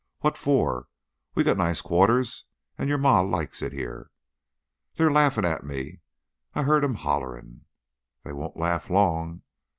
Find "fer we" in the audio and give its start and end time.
0.35-1.43